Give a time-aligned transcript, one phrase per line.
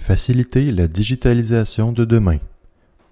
[0.00, 2.38] Faciliter la digitalisation de demain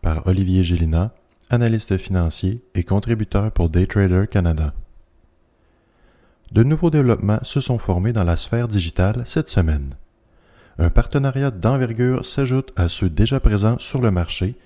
[0.00, 1.12] par Olivier Gélina,
[1.50, 4.72] analyste financier et contributeur pour Daytrader Canada.
[6.50, 9.94] De nouveaux développements se sont formés dans la sphère digitale cette semaine.
[10.78, 14.56] Un partenariat d'envergure s'ajoute à ceux déjà présents sur le marché,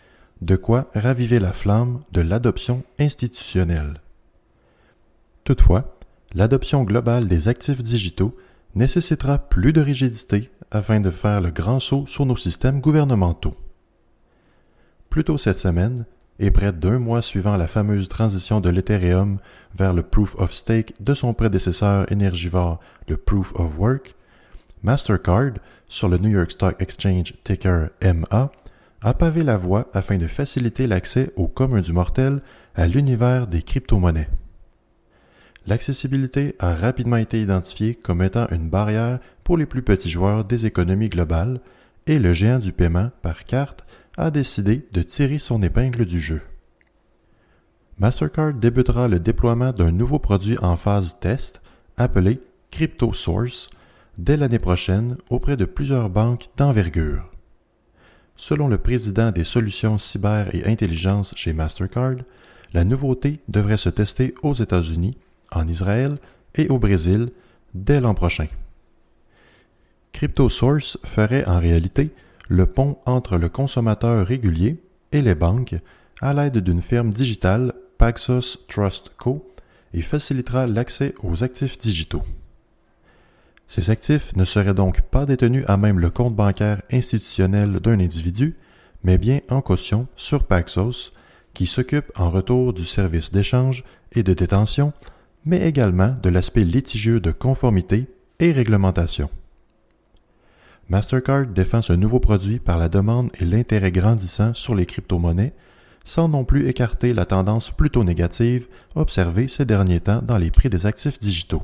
[0.42, 4.00] de quoi raviver la flamme de l'adoption institutionnelle.
[5.42, 5.98] Toutefois,
[6.34, 8.34] l'adoption globale des actifs digitaux
[8.76, 13.54] nécessitera plus de rigidité afin de faire le grand saut sur nos systèmes gouvernementaux.
[15.10, 16.06] Plus tôt cette semaine,
[16.38, 19.38] et près d'un mois suivant la fameuse transition de l'Ethereum
[19.76, 24.16] vers le Proof of Stake de son prédécesseur énergivore, le Proof of Work,
[24.82, 25.52] Mastercard,
[25.86, 28.50] sur le New York Stock Exchange ticker MA,
[29.02, 32.40] a pavé la voie afin de faciliter l'accès au commun du mortel
[32.74, 34.28] à l'univers des crypto-monnaies.
[35.66, 39.20] L'accessibilité a rapidement été identifiée comme étant une barrière
[39.52, 41.60] pour les plus petits joueurs des économies globales
[42.06, 43.84] et le géant du paiement par carte
[44.16, 46.40] a décidé de tirer son épingle du jeu.
[47.98, 51.60] Mastercard débutera le déploiement d'un nouveau produit en phase test
[51.98, 53.68] appelé CryptoSource
[54.16, 57.30] dès l'année prochaine auprès de plusieurs banques d'envergure.
[58.36, 62.16] Selon le président des solutions cyber et intelligence chez Mastercard,
[62.72, 65.18] la nouveauté devrait se tester aux États-Unis
[65.50, 66.16] en Israël
[66.54, 67.28] et au Brésil
[67.74, 68.46] dès l'an prochain.
[70.12, 72.10] CryptoSource ferait en réalité
[72.48, 74.82] le pont entre le consommateur régulier
[75.12, 75.74] et les banques
[76.20, 79.54] à l'aide d'une firme digitale Paxos Trust Co.
[79.94, 82.22] et facilitera l'accès aux actifs digitaux.
[83.68, 88.56] Ces actifs ne seraient donc pas détenus à même le compte bancaire institutionnel d'un individu,
[89.02, 91.12] mais bien en caution sur Paxos,
[91.54, 94.92] qui s'occupe en retour du service d'échange et de détention
[95.44, 98.06] mais également de l'aspect litigieux de conformité
[98.38, 99.28] et réglementation.
[100.92, 105.54] Mastercard défend ce nouveau produit par la demande et l'intérêt grandissant sur les crypto-monnaies,
[106.04, 110.68] sans non plus écarter la tendance plutôt négative observée ces derniers temps dans les prix
[110.68, 111.62] des actifs digitaux.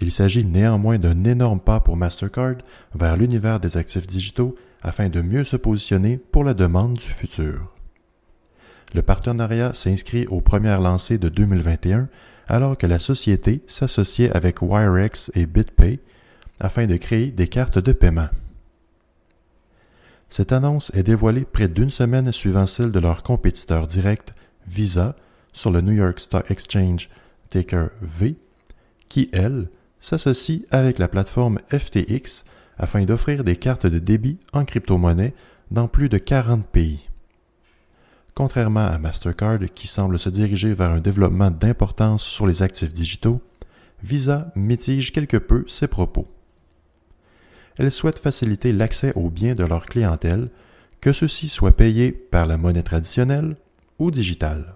[0.00, 2.58] Il s'agit néanmoins d'un énorme pas pour Mastercard
[2.94, 7.74] vers l'univers des actifs digitaux afin de mieux se positionner pour la demande du futur.
[8.94, 12.08] Le partenariat s'inscrit aux premières lancées de 2021
[12.46, 15.98] alors que la société s'associait avec Wirex et BitPay
[16.60, 18.28] afin de créer des cartes de paiement.
[20.28, 24.34] Cette annonce est dévoilée près d'une semaine suivant celle de leur compétiteur direct,
[24.66, 25.14] Visa,
[25.52, 27.08] sur le New York Stock Exchange
[27.48, 28.36] ticker V,
[29.08, 29.68] qui, elle,
[30.00, 32.44] s'associe avec la plateforme FTX
[32.78, 35.34] afin d'offrir des cartes de débit en crypto-monnaie
[35.70, 37.02] dans plus de 40 pays.
[38.34, 43.40] Contrairement à Mastercard qui semble se diriger vers un développement d'importance sur les actifs digitaux,
[44.02, 46.28] Visa mitige quelque peu ses propos.
[47.78, 50.48] Elle souhaite faciliter l'accès aux biens de leur clientèle,
[51.00, 53.56] que ceux-ci soient payés par la monnaie traditionnelle
[53.98, 54.74] ou digitale.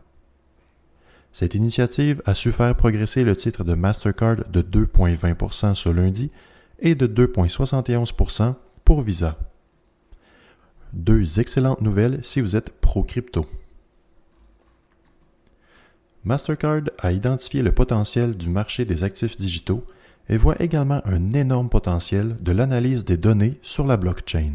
[1.33, 6.31] Cette initiative a su faire progresser le titre de Mastercard de 2,20% ce lundi
[6.81, 9.39] et de 2,71% pour Visa.
[10.93, 13.47] Deux excellentes nouvelles si vous êtes pro-crypto.
[16.25, 19.87] Mastercard a identifié le potentiel du marché des actifs digitaux
[20.29, 24.53] et voit également un énorme potentiel de l'analyse des données sur la blockchain.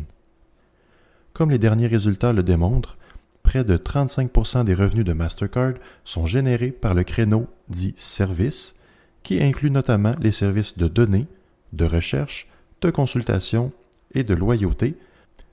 [1.33, 2.97] Comme les derniers résultats le démontrent,
[3.43, 8.75] près de 35% des revenus de Mastercard sont générés par le créneau dit service,
[9.23, 11.27] qui inclut notamment les services de données,
[11.73, 12.47] de recherche,
[12.81, 13.71] de consultation
[14.13, 14.95] et de loyauté,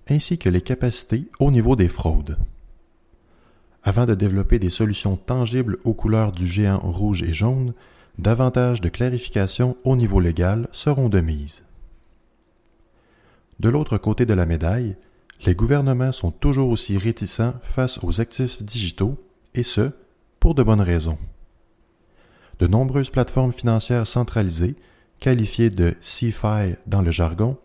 [0.08, 2.38] ainsi que les capacités au niveau des fraudes.
[3.82, 7.74] Avant de développer des solutions tangibles aux couleurs du géant rouge et jaune,
[8.18, 11.64] davantage de clarifications au niveau légal seront de mise.
[13.60, 14.96] De l'autre côté de la médaille,
[15.44, 19.16] les gouvernements sont toujours aussi réticents face aux actifs digitaux,
[19.54, 19.90] et ce,
[20.40, 21.18] pour de bonnes raisons.
[22.58, 24.76] De nombreuses plateformes financières centralisées,
[25.18, 27.58] qualifiées de CFI dans le jargon,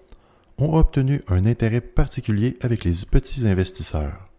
[0.58, 4.30] ont obtenu un intérêt particulier avec les petits investisseurs.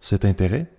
[0.00, 0.70] Cet intérêt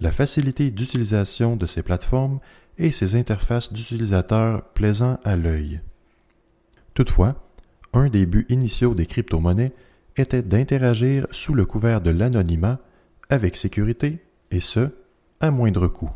[0.00, 2.38] La facilité d'utilisation de ces plateformes
[2.78, 5.80] et ses interfaces d'utilisateurs plaisants à l'œil.
[6.94, 7.34] Toutefois,
[7.92, 9.72] un des buts initiaux des crypto-monnaies
[10.16, 12.78] était d'interagir sous le couvert de l'anonymat
[13.30, 14.18] avec sécurité
[14.50, 14.90] et ce,
[15.40, 16.10] à moindre coût.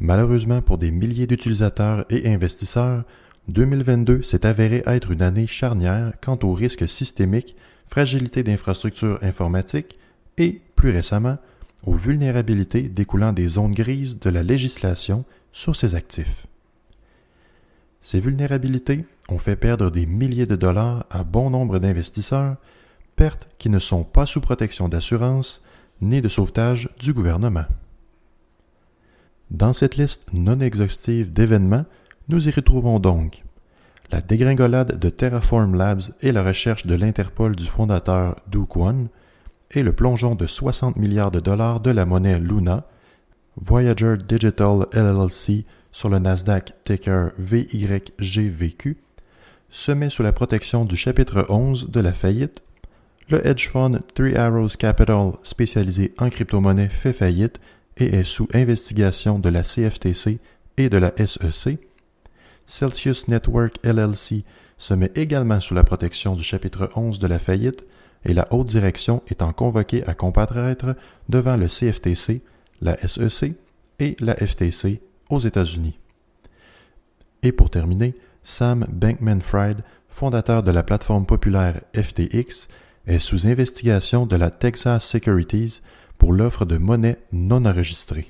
[0.00, 3.04] Malheureusement pour des milliers d'utilisateurs et investisseurs,
[3.48, 7.56] 2022 s'est avéré être une année charnière quant aux risques systémiques,
[7.86, 9.98] fragilité d'infrastructures informatiques
[10.38, 11.38] et, plus récemment,
[11.86, 16.46] aux vulnérabilités découlant des zones grises de la législation sur ces actifs.
[18.00, 22.56] Ces vulnérabilités ont fait perdre des milliers de dollars à bon nombre d'investisseurs,
[23.16, 25.62] pertes qui ne sont pas sous protection d'assurance
[26.00, 27.66] ni de sauvetage du gouvernement.
[29.50, 31.84] Dans cette liste non exhaustive d'événements,
[32.28, 33.42] nous y retrouvons donc
[34.12, 38.64] la dégringolade de Terraform Labs et la recherche de l'Interpol du fondateur Du
[39.72, 42.84] et le plongeon de 60 milliards de dollars de la monnaie Luna,
[43.56, 48.96] Voyager Digital LLC sur le Nasdaq ticker VYGVQ,
[49.70, 52.62] se met sous la protection du chapitre 11 de la faillite,
[53.28, 57.60] le hedge fund Three Arrows Capital spécialisé en crypto-monnaie fait faillite
[57.96, 60.40] et est sous investigation de la CFTC
[60.76, 61.78] et de la SEC.
[62.66, 64.44] Celsius Network LLC
[64.78, 67.86] se met également sous la protection du chapitre 11 de la faillite
[68.24, 70.94] et la haute direction étant convoquée à comparaître
[71.28, 72.42] devant le CFTC,
[72.80, 73.54] la SEC
[73.98, 75.98] et la FTC aux États-Unis.
[77.42, 82.68] Et pour terminer, Sam Bankman-Fried, fondateur de la plateforme populaire FTX,
[83.06, 85.80] est sous investigation de la Texas Securities
[86.18, 88.28] pour l'offre de monnaie non enregistrée.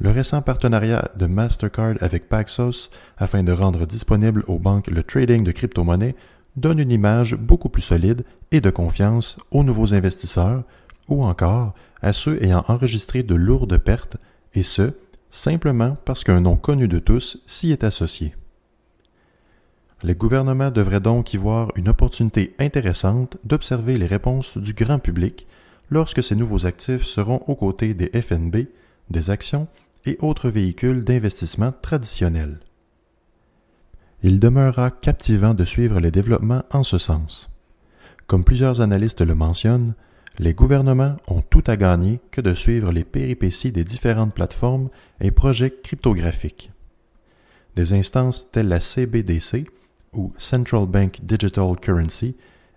[0.00, 5.44] Le récent partenariat de Mastercard avec Paxos afin de rendre disponible aux banques le trading
[5.44, 6.16] de crypto-monnaies
[6.56, 10.62] donne une image beaucoup plus solide et de confiance aux nouveaux investisseurs
[11.08, 14.16] ou encore à ceux ayant enregistré de lourdes pertes,
[14.54, 14.92] et ce,
[15.30, 18.34] simplement parce qu'un nom connu de tous s'y est associé.
[20.02, 25.46] Les gouvernements devraient donc y voir une opportunité intéressante d'observer les réponses du grand public
[25.90, 28.66] lorsque ces nouveaux actifs seront aux côtés des FNB,
[29.10, 29.66] des actions
[30.04, 32.60] et autres véhicules d'investissement traditionnels.
[34.26, 37.50] Il demeurera captivant de suivre les développements en ce sens.
[38.26, 39.92] Comme plusieurs analystes le mentionnent,
[40.38, 44.88] les gouvernements ont tout à gagner que de suivre les péripéties des différentes plateformes
[45.20, 46.72] et projets cryptographiques.
[47.76, 49.66] Des instances telles la CBDC
[50.14, 52.34] ou Central Bank Digital Currency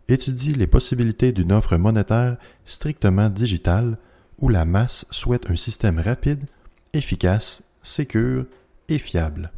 [0.10, 2.36] étudie les possibilités d'une offre monétaire
[2.66, 3.98] strictement digitale
[4.40, 6.44] où la masse souhaite un système rapide,
[6.92, 8.48] efficace, sécure
[8.90, 9.54] et fiable.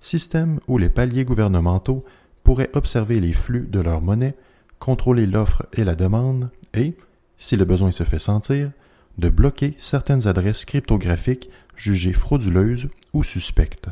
[0.00, 2.04] Système où les paliers gouvernementaux
[2.42, 4.36] pourraient observer les flux de leur monnaie,
[4.78, 6.94] contrôler l'offre et la demande et,
[7.38, 8.70] si le besoin se fait sentir,
[9.18, 13.88] de bloquer certaines adresses cryptographiques jugées frauduleuses ou suspectes.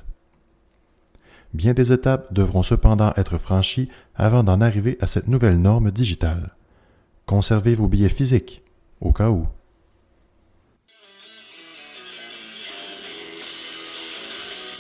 [1.54, 6.54] Bien des étapes devront cependant être franchies avant d'en arriver à cette nouvelle norme digitale.
[7.26, 8.62] Conservez vos billets physiques,
[9.00, 9.46] au cas où.